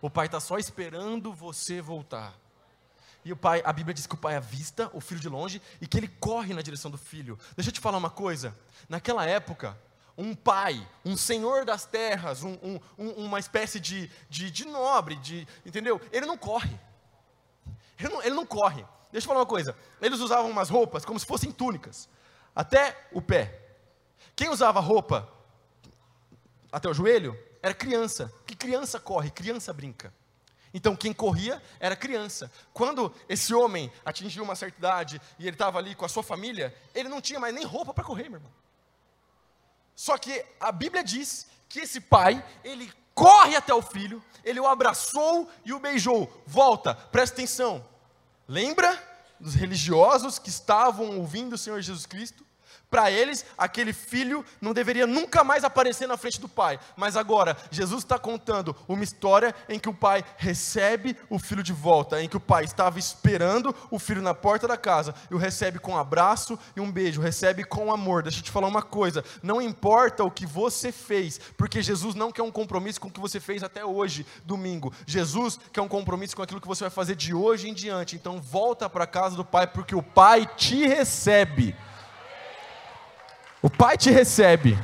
[0.02, 2.34] O pai está só esperando você voltar.
[3.24, 5.86] E o pai, a Bíblia diz que o pai avista o filho de longe e
[5.86, 7.38] que ele corre na direção do filho.
[7.56, 8.54] Deixa eu te falar uma coisa:
[8.86, 9.78] naquela época,
[10.18, 12.58] um pai, um senhor das terras, um,
[12.98, 15.98] um, uma espécie de, de, de, nobre, de, entendeu?
[16.12, 16.78] Ele não corre.
[17.98, 18.84] Ele não, ele não corre.
[19.12, 19.76] Deixa eu falar uma coisa.
[20.00, 22.08] Eles usavam umas roupas como se fossem túnicas,
[22.54, 23.58] até o pé.
[24.36, 25.28] Quem usava roupa
[26.72, 28.32] até o joelho era criança.
[28.46, 30.12] Que criança corre, criança brinca.
[30.72, 32.50] Então quem corria era criança.
[32.72, 36.74] Quando esse homem atingiu uma certa idade e ele estava ali com a sua família,
[36.94, 38.52] ele não tinha mais nem roupa para correr, meu irmão.
[39.96, 44.66] Só que a Bíblia diz que esse pai, ele corre até o filho, ele o
[44.66, 46.42] abraçou e o beijou.
[46.46, 47.84] Volta, presta atenção.
[48.50, 49.00] Lembra
[49.38, 52.44] dos religiosos que estavam ouvindo o Senhor Jesus Cristo?
[52.90, 56.78] Para eles, aquele filho não deveria nunca mais aparecer na frente do pai.
[56.96, 61.72] Mas agora, Jesus está contando uma história em que o pai recebe o filho de
[61.72, 65.38] volta, em que o pai estava esperando o filho na porta da casa e o
[65.38, 68.24] recebe com um abraço e um beijo, recebe com amor.
[68.24, 72.32] Deixa eu te falar uma coisa: não importa o que você fez, porque Jesus não
[72.32, 74.92] quer um compromisso com o que você fez até hoje, domingo.
[75.06, 78.16] Jesus quer um compromisso com aquilo que você vai fazer de hoje em diante.
[78.16, 81.76] Então, volta para a casa do pai, porque o pai te recebe.
[83.62, 84.78] O Pai te recebe.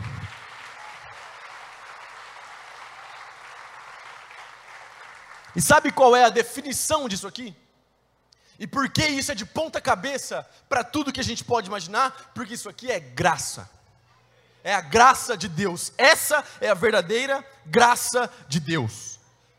[5.55, 7.57] E sabe qual é a definição disso aqui?
[8.59, 12.33] E por que isso é de ponta cabeça para tudo que a gente pode imaginar?
[12.35, 13.69] Porque isso aqui é graça.
[14.63, 15.93] É a graça de Deus.
[15.97, 19.19] Essa é a verdadeira graça de Deus.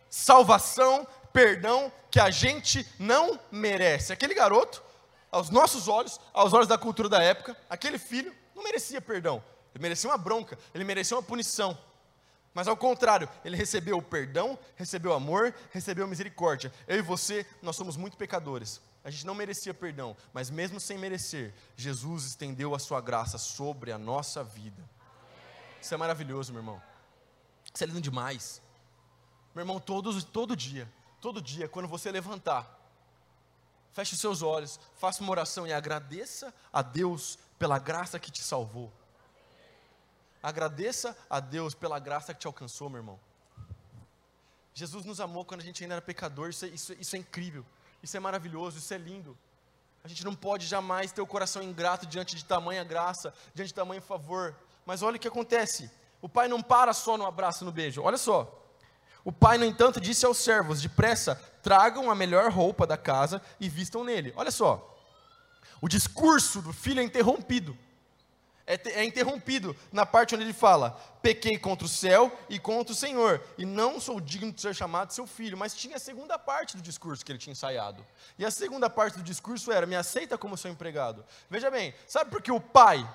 [0.10, 4.13] Salvação, perdão que a gente não merece.
[4.13, 4.84] Aquele garoto,
[5.32, 9.41] aos nossos olhos, aos olhos da cultura da época, aquele filho, não merecia perdão,
[9.74, 11.78] ele merecia uma bronca, ele merecia uma punição.
[12.54, 16.74] Mas ao contrário, ele recebeu perdão, recebeu amor, recebeu misericórdia.
[16.88, 18.82] Eu e você, nós somos muito pecadores.
[19.04, 23.91] A gente não merecia perdão, mas mesmo sem merecer, Jesus estendeu a sua graça sobre
[23.91, 24.84] a nossa vida.
[25.80, 26.82] Isso é maravilhoso, meu irmão.
[27.72, 28.60] Isso é lindo demais.
[29.54, 30.91] Meu irmão, todos, todo dia,
[31.22, 32.76] todo dia, quando você levantar,
[33.91, 38.43] feche os seus olhos, faça uma oração e agradeça a Deus pela graça que te
[38.43, 38.91] salvou.
[40.41, 43.20] Agradeça a Deus pela graça que te alcançou, meu irmão.
[44.74, 47.65] Jesus nos amou quando a gente ainda era pecador, isso é, isso, isso é incrível,
[48.04, 49.38] isso é maravilhoso, isso é lindo.
[50.04, 53.74] A gente não pode jamais ter o coração ingrato diante de tamanha graça, diante de
[53.74, 54.56] tamanho favor.
[54.86, 55.91] Mas olha o que acontece:
[56.22, 58.02] o pai não para só no abraço, no beijo.
[58.02, 58.63] Olha só.
[59.26, 63.67] O pai, no entanto, disse aos servos: depressa, tragam a melhor roupa da casa e
[63.67, 64.32] vistam nele.
[64.38, 64.97] Olha só.
[65.82, 67.78] O discurso do filho é interrompido.
[68.70, 72.96] É, é, interrompido na parte onde ele fala: pequei contra o céu e contra o
[72.96, 75.58] Senhor, e não sou digno de ser chamado seu filho.
[75.58, 78.06] Mas tinha a segunda parte do discurso que ele tinha ensaiado.
[78.38, 81.24] E a segunda parte do discurso era: me aceita como seu empregado.
[81.50, 83.08] Veja bem, sabe por que o pai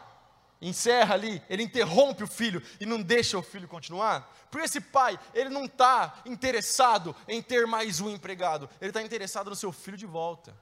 [0.62, 4.32] encerra ali, ele interrompe o filho e não deixa o filho continuar?
[4.50, 9.50] Porque esse pai, ele não está interessado em ter mais um empregado, ele está interessado
[9.50, 10.56] no seu filho de volta.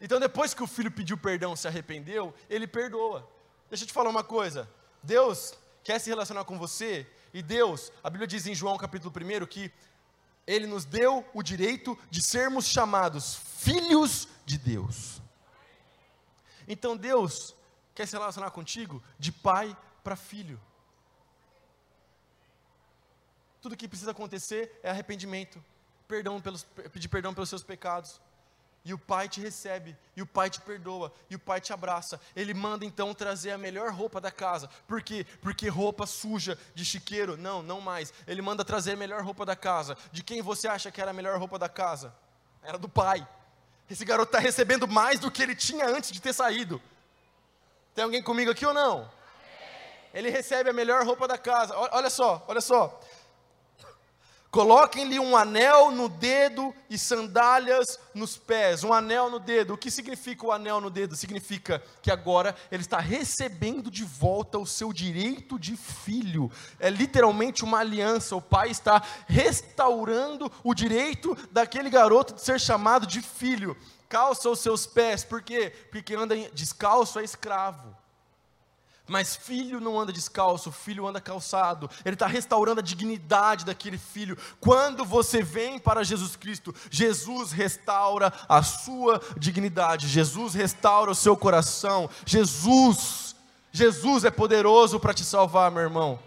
[0.00, 3.28] Então, depois que o filho pediu perdão, se arrependeu, ele perdoa.
[3.68, 4.68] Deixa eu te falar uma coisa:
[5.02, 9.46] Deus quer se relacionar com você, e Deus, a Bíblia diz em João capítulo 1
[9.46, 9.72] que
[10.46, 15.20] Ele nos deu o direito de sermos chamados filhos de Deus.
[16.66, 17.54] Então, Deus
[17.94, 20.60] quer se relacionar contigo de pai para filho.
[23.60, 25.62] Tudo que precisa acontecer é arrependimento,
[26.06, 28.20] perdão pelos, pedir perdão pelos seus pecados,
[28.88, 32.18] e o pai te recebe, e o pai te perdoa, e o pai te abraça.
[32.34, 34.66] Ele manda então trazer a melhor roupa da casa.
[34.86, 35.26] Por quê?
[35.42, 38.14] Porque roupa suja de chiqueiro, não, não mais.
[38.26, 39.94] Ele manda trazer a melhor roupa da casa.
[40.10, 42.14] De quem você acha que era a melhor roupa da casa?
[42.62, 43.28] Era do pai.
[43.90, 46.80] Esse garoto está recebendo mais do que ele tinha antes de ter saído.
[47.94, 49.10] Tem alguém comigo aqui ou não?
[50.14, 51.76] Ele recebe a melhor roupa da casa.
[51.76, 52.98] Olha só, olha só.
[54.50, 58.82] Coloquem-lhe um anel no dedo e sandálias nos pés.
[58.82, 59.74] Um anel no dedo.
[59.74, 61.14] O que significa o anel no dedo?
[61.14, 66.50] Significa que agora ele está recebendo de volta o seu direito de filho.
[66.80, 68.36] É literalmente uma aliança.
[68.36, 73.76] O pai está restaurando o direito daquele garoto de ser chamado de filho.
[74.08, 75.70] Calça os seus pés, por quê?
[75.90, 77.94] Porque anda descalço é escravo.
[79.08, 81.90] Mas filho não anda descalço, filho anda calçado.
[82.04, 84.36] Ele está restaurando a dignidade daquele filho.
[84.60, 90.06] Quando você vem para Jesus Cristo, Jesus restaura a sua dignidade.
[90.06, 92.10] Jesus restaura o seu coração.
[92.26, 93.34] Jesus,
[93.72, 96.18] Jesus é poderoso para te salvar, meu irmão.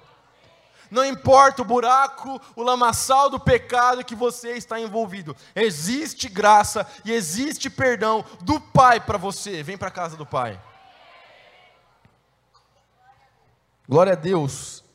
[0.90, 5.36] Não importa o buraco, o lamaçal do pecado que você está envolvido.
[5.56, 9.62] Existe graça e existe perdão do Pai para você.
[9.64, 10.60] Vem para a casa do Pai.
[13.92, 14.86] Glória a Deus.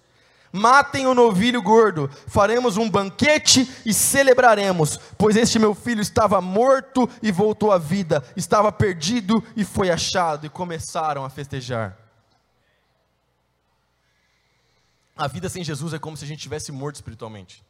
[0.51, 7.07] Matem o novilho gordo, faremos um banquete e celebraremos, pois este meu filho estava morto
[7.23, 11.95] e voltou à vida, estava perdido e foi achado, e começaram a festejar.
[15.15, 17.63] A vida sem Jesus é como se a gente tivesse morto espiritualmente.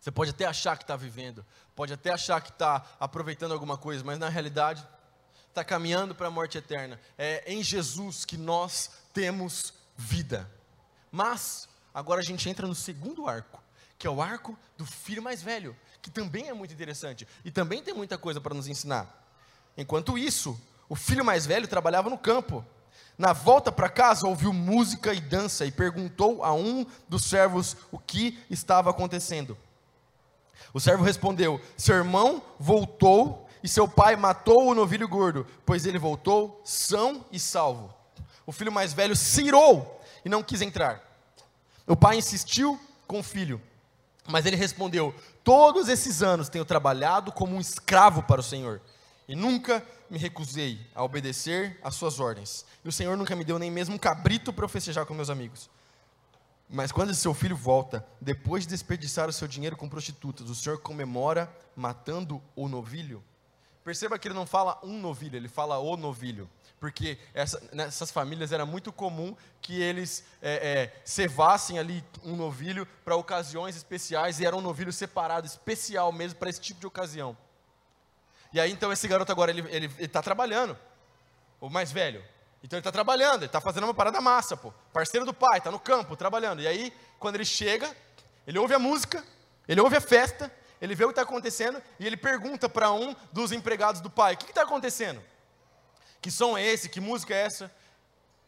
[0.00, 4.02] Você pode até achar que está vivendo, pode até achar que está aproveitando alguma coisa,
[4.02, 4.82] mas na realidade
[5.50, 6.98] está caminhando para a morte eterna.
[7.18, 10.50] É em Jesus que nós temos vida.
[11.10, 13.62] Mas, agora a gente entra no segundo arco,
[13.98, 17.82] que é o arco do filho mais velho, que também é muito interessante e também
[17.82, 19.24] tem muita coisa para nos ensinar.
[19.76, 22.64] Enquanto isso, o filho mais velho trabalhava no campo.
[23.18, 27.98] Na volta para casa, ouviu música e dança e perguntou a um dos servos o
[27.98, 29.56] que estava acontecendo.
[30.72, 35.98] O servo respondeu: Seu irmão voltou e seu pai matou o novilho gordo, pois ele
[35.98, 37.92] voltou são e salvo.
[38.46, 41.02] O filho mais velho se irou e não quis entrar.
[41.86, 43.60] O pai insistiu com o filho,
[44.28, 48.80] mas ele respondeu: Todos esses anos tenho trabalhado como um escravo para o Senhor
[49.28, 52.64] e nunca me recusei a obedecer às suas ordens.
[52.84, 55.68] E o Senhor nunca me deu nem mesmo um cabrito para festejar com meus amigos.
[56.68, 60.78] Mas quando seu filho volta, depois de desperdiçar o seu dinheiro com prostitutas, o Senhor
[60.80, 63.22] comemora matando o novilho?
[63.86, 66.50] Perceba que ele não fala um novilho, ele fala o novilho.
[66.80, 72.84] Porque essa, nessas famílias era muito comum que eles é, é, cevassem ali um novilho
[73.04, 77.38] para ocasiões especiais, e era um novilho separado, especial mesmo para esse tipo de ocasião.
[78.52, 80.76] E aí então esse garoto agora, ele está trabalhando,
[81.60, 82.24] o mais velho.
[82.64, 84.72] Então ele está trabalhando, ele está fazendo uma parada massa, pô.
[84.92, 86.60] Parceiro do pai, está no campo, trabalhando.
[86.60, 87.96] E aí, quando ele chega,
[88.48, 89.24] ele ouve a música,
[89.68, 93.14] ele ouve a festa, ele vê o que está acontecendo e ele pergunta para um
[93.32, 95.22] dos empregados do pai: O que está acontecendo?
[96.20, 96.88] Que som é esse?
[96.88, 97.70] Que música é essa?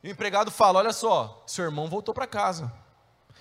[0.02, 2.72] E o empregado fala: Olha só, seu irmão voltou para casa.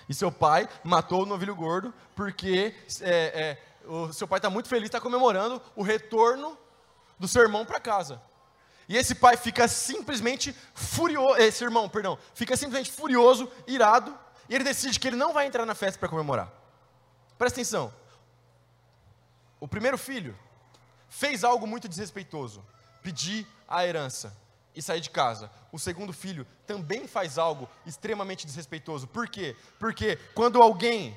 [0.08, 4.68] E seu pai matou o novilho gordo porque é, é, o seu pai está muito
[4.68, 6.56] feliz, está comemorando o retorno
[7.18, 8.20] do seu irmão para casa.
[8.88, 14.64] E esse pai fica simplesmente furioso, esse irmão, perdão, fica simplesmente furioso, irado, e ele
[14.64, 16.50] decide que ele não vai entrar na festa para comemorar.
[17.36, 17.92] Presta atenção.
[19.60, 20.36] O primeiro filho
[21.08, 22.64] fez algo muito desrespeitoso,
[23.02, 24.36] pedir a herança
[24.74, 25.50] e sair de casa.
[25.72, 29.06] O segundo filho também faz algo extremamente desrespeitoso.
[29.08, 29.56] Por quê?
[29.78, 31.16] Porque quando alguém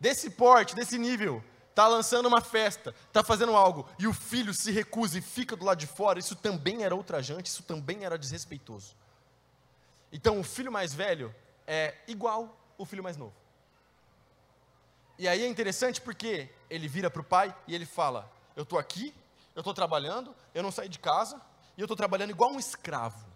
[0.00, 4.70] desse porte, desse nível, está lançando uma festa, está fazendo algo, e o filho se
[4.70, 8.96] recusa e fica do lado de fora, isso também era ultrajante, isso também era desrespeitoso.
[10.12, 11.34] Então o filho mais velho
[11.66, 13.34] é igual o filho mais novo.
[15.18, 18.78] E aí é interessante porque ele vira para o pai e ele fala: Eu estou
[18.78, 19.14] aqui,
[19.54, 21.40] eu estou trabalhando, eu não saí de casa,
[21.76, 23.30] e eu estou trabalhando igual um escravo.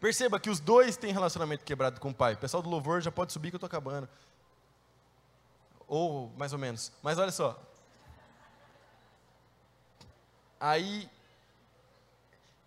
[0.00, 2.34] Perceba que os dois têm relacionamento quebrado com o pai.
[2.34, 4.08] O pessoal do louvor já pode subir que eu estou acabando
[5.86, 6.90] ou mais ou menos.
[7.02, 7.56] Mas olha só.
[10.58, 11.08] Aí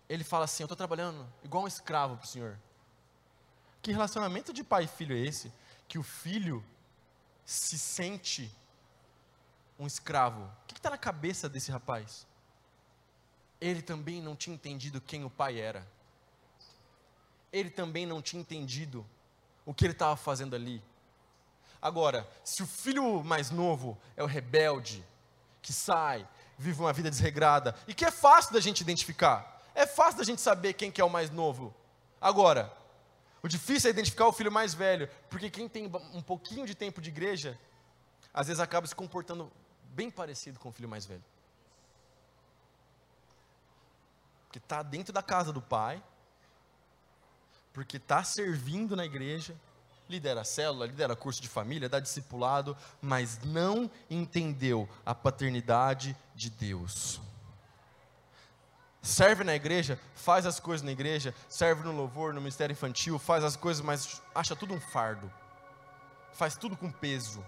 [0.08, 2.58] ele fala assim: Eu estou trabalhando igual um escravo para o Senhor.
[3.82, 5.52] Que relacionamento de pai e filho é esse?
[5.86, 6.64] Que o filho
[7.44, 8.50] se sente
[9.78, 10.42] um escravo.
[10.42, 12.26] O que está na cabeça desse rapaz?
[13.60, 15.86] Ele também não tinha entendido quem o pai era.
[17.52, 19.06] Ele também não tinha entendido
[19.64, 20.82] o que ele estava fazendo ali.
[21.80, 25.04] Agora, se o filho mais novo é o rebelde,
[25.62, 26.26] que sai,
[26.58, 30.40] vive uma vida desregrada, e que é fácil da gente identificar, é fácil da gente
[30.40, 31.74] saber quem que é o mais novo.
[32.20, 32.72] Agora,
[33.42, 37.00] o difícil é identificar o filho mais velho, porque quem tem um pouquinho de tempo
[37.00, 37.58] de igreja,
[38.32, 39.50] às vezes acaba se comportando
[39.96, 41.24] bem parecido com o filho mais velho.
[44.44, 46.02] Porque está dentro da casa do pai,
[47.72, 49.56] porque está servindo na igreja,
[50.08, 57.20] lidera célula, lidera curso de família, dá discipulado, mas não entendeu a paternidade de Deus.
[59.02, 63.44] Serve na igreja, faz as coisas na igreja, serve no louvor, no ministério infantil, faz
[63.44, 65.32] as coisas, mas acha tudo um fardo.
[66.32, 67.42] Faz tudo com peso.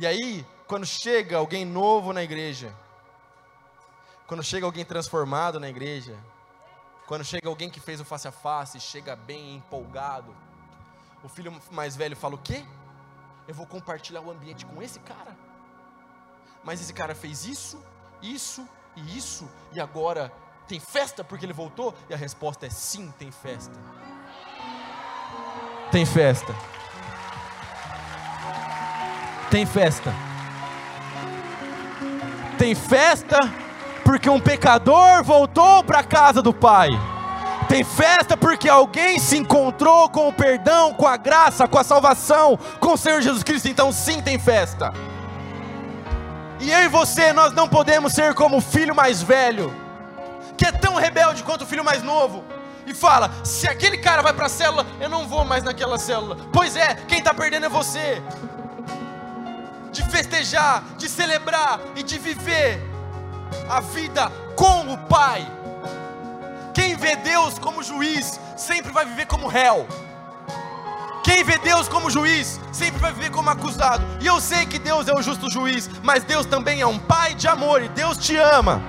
[0.00, 2.72] E aí, quando chega alguém novo na igreja,
[4.28, 6.16] quando chega alguém transformado na igreja,
[7.08, 10.32] quando chega alguém que fez o face a face, chega bem empolgado,
[11.24, 12.64] o filho mais velho fala: O quê?
[13.48, 15.36] Eu vou compartilhar o ambiente com esse cara?
[16.62, 17.84] Mas esse cara fez isso,
[18.22, 20.32] isso e isso, e agora
[20.68, 21.92] tem festa porque ele voltou?
[22.08, 23.74] E a resposta é sim, tem festa.
[25.90, 26.54] Tem festa.
[29.50, 30.14] Tem festa.
[32.58, 33.38] Tem festa
[34.04, 36.88] porque um pecador voltou para a casa do Pai.
[37.68, 42.58] Tem festa porque alguém se encontrou com o perdão, com a graça, com a salvação,
[42.80, 43.68] com o Senhor Jesus Cristo.
[43.68, 44.92] Então, sim, tem festa.
[46.60, 49.72] E eu e você, nós não podemos ser como o filho mais velho,
[50.56, 52.42] que é tão rebelde quanto o filho mais novo.
[52.86, 56.36] E fala: se aquele cara vai para a célula, eu não vou mais naquela célula.
[56.52, 58.22] Pois é, quem está perdendo é você.
[59.92, 62.80] De festejar, de celebrar e de viver
[63.68, 65.46] a vida com o Pai.
[66.74, 69.86] Quem vê Deus como juiz sempre vai viver como réu.
[71.28, 74.02] Quem vê Deus como juiz, sempre vai viver como acusado.
[74.20, 77.34] E eu sei que Deus é o justo juiz, mas Deus também é um pai
[77.34, 78.80] de amor e Deus te ama.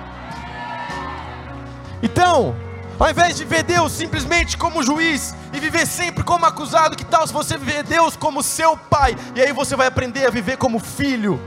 [2.02, 2.56] Então,
[3.00, 7.26] ao invés de ver Deus simplesmente como juiz e viver sempre como acusado, que tal
[7.26, 9.16] se você ver Deus como seu pai?
[9.34, 11.40] E aí você vai aprender a viver como filho.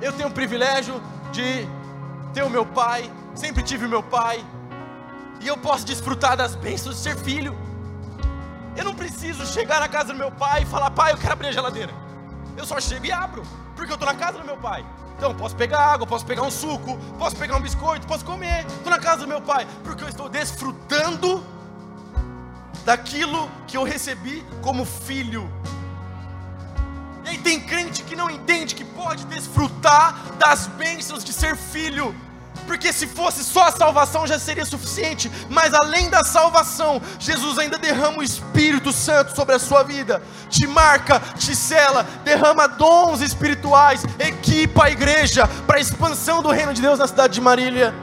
[0.00, 1.00] Eu tenho o privilégio
[1.30, 1.66] de
[2.34, 4.44] ter o meu pai, sempre tive o meu pai,
[5.40, 7.56] e eu posso desfrutar das bênçãos de ser filho.
[8.76, 11.48] Eu não preciso chegar na casa do meu pai e falar, pai, eu quero abrir
[11.48, 11.92] a geladeira.
[12.56, 13.42] Eu só chego e abro,
[13.74, 14.84] porque eu estou na casa do meu pai.
[15.16, 18.66] Então, posso pegar água, posso pegar um suco, posso pegar um biscoito, posso comer.
[18.66, 21.44] Estou na casa do meu pai, porque eu estou desfrutando
[22.84, 25.50] daquilo que eu recebi como filho.
[27.24, 32.14] E aí tem crente que não entende que pode desfrutar das bênçãos de ser filho
[32.66, 37.78] porque se fosse só a salvação já seria suficiente, mas além da salvação, Jesus ainda
[37.78, 44.04] derrama o Espírito Santo sobre a sua vida, te marca, te cela, derrama dons espirituais,
[44.18, 47.94] equipa a igreja para a expansão do reino de Deus na cidade de Marília.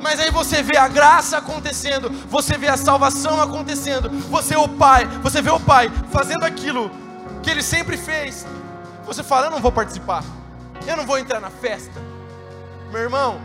[0.00, 5.06] Mas aí você vê a graça acontecendo, você vê a salvação acontecendo, você o Pai,
[5.22, 6.90] você vê o Pai fazendo aquilo
[7.42, 8.44] que ele sempre fez.
[9.06, 10.24] Você fala: Eu não vou participar,
[10.86, 12.11] eu não vou entrar na festa
[12.92, 13.40] meu irmão.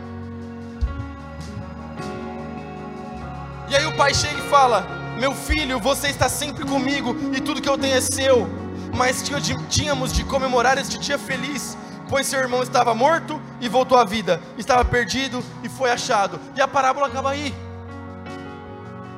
[3.68, 4.86] E aí o pai chega e fala:
[5.18, 8.46] Meu filho, você está sempre comigo e tudo que eu tenho é seu.
[8.94, 9.22] Mas
[9.68, 11.76] tínhamos de comemorar este dia feliz,
[12.08, 16.38] pois seu irmão estava morto e voltou à vida, estava perdido e foi achado.
[16.54, 17.54] E a parábola acaba aí.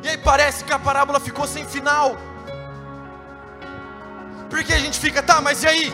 [0.03, 2.17] E aí parece que a parábola ficou sem final.
[4.49, 5.93] Porque a gente fica, tá, mas e aí?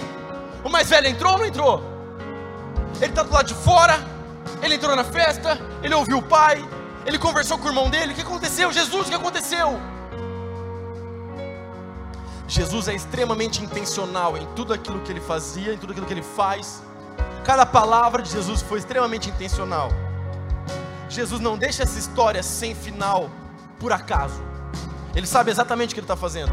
[0.64, 1.96] O mais velho entrou ou não entrou?
[2.96, 4.00] Ele está do lado de fora,
[4.62, 6.66] ele entrou na festa, ele ouviu o pai,
[7.04, 8.12] ele conversou com o irmão dele.
[8.12, 8.72] O que aconteceu?
[8.72, 9.78] Jesus, o que aconteceu?
[12.48, 16.22] Jesus é extremamente intencional em tudo aquilo que ele fazia, em tudo aquilo que ele
[16.22, 16.82] faz.
[17.44, 19.90] Cada palavra de Jesus foi extremamente intencional.
[21.08, 23.30] Jesus não deixa essa história sem final
[23.78, 24.42] por acaso.
[25.14, 26.52] Ele sabe exatamente o que ele está fazendo.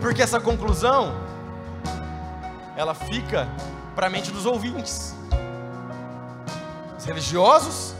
[0.00, 1.14] Porque essa conclusão,
[2.76, 3.48] ela fica
[3.94, 5.14] para a mente dos ouvintes,
[6.98, 7.94] os religiosos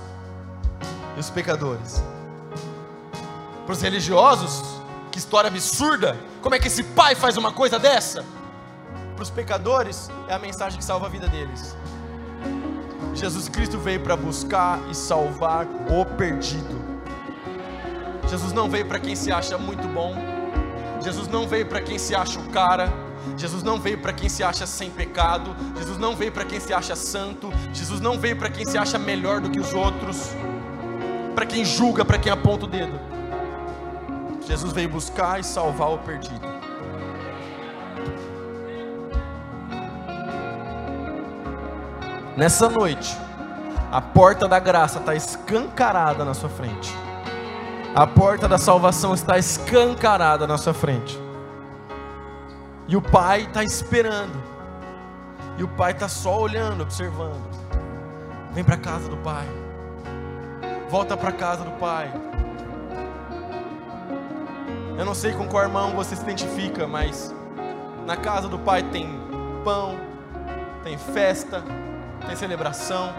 [1.17, 2.03] e os pecadores.
[3.65, 4.63] Para os religiosos,
[5.11, 6.17] que história absurda!
[6.41, 8.25] Como é que esse pai faz uma coisa dessa?
[9.15, 11.77] Para os pecadores, é a mensagem que salva a vida deles.
[13.15, 16.83] Jesus Cristo veio para buscar e salvar o perdido.
[18.29, 20.15] Jesus não veio para quem se acha muito bom.
[21.03, 22.93] Jesus não veio para quem se acha o cara.
[23.37, 26.73] Jesus não veio para quem se acha sem pecado, Jesus não veio para quem se
[26.73, 30.31] acha santo, Jesus não veio para quem se acha melhor do que os outros,
[31.35, 32.99] para quem julga, para quem aponta o dedo.
[34.47, 36.53] Jesus veio buscar e salvar o perdido.
[42.37, 43.17] Nessa noite,
[43.91, 46.93] a porta da graça está escancarada na sua frente.
[47.95, 51.19] A porta da salvação está escancarada na sua frente.
[52.93, 54.39] E o pai está esperando.
[55.57, 57.43] E o pai está só olhando, observando.
[58.53, 59.47] Vem para casa do pai.
[60.91, 62.13] Volta para casa do pai.
[64.99, 67.35] Eu não sei com qual irmão você se identifica, mas
[68.05, 69.09] na casa do pai tem
[69.65, 69.99] pão,
[70.85, 71.65] tem festa,
[72.27, 73.11] tem celebração.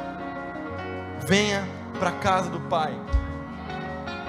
[1.25, 1.67] Venha
[1.97, 2.93] para casa do pai.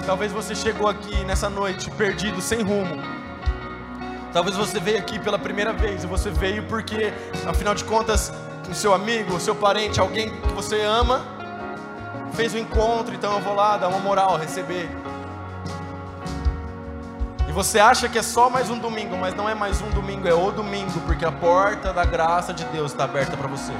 [0.06, 3.13] Talvez você chegou aqui nessa noite perdido, sem rumo
[4.34, 7.14] Talvez você veio aqui pela primeira vez e você veio porque,
[7.46, 8.32] afinal de contas,
[8.68, 11.24] o seu amigo, o seu parente, alguém que você ama,
[12.32, 14.90] fez o um encontro, então eu vou lá dar uma moral, receber.
[17.48, 20.26] E você acha que é só mais um domingo, mas não é mais um domingo,
[20.26, 23.72] é o domingo, porque a porta da graça de Deus está aberta para você.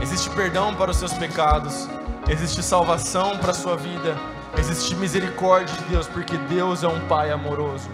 [0.00, 1.88] Existe perdão para os seus pecados,
[2.28, 4.16] existe salvação para a sua vida
[4.56, 7.90] Existe misericórdia de Deus, porque Deus é um Pai amoroso.